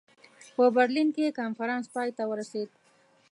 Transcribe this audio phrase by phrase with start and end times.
[0.55, 2.69] په برلین کې کنفرانس پای ته ورسېد.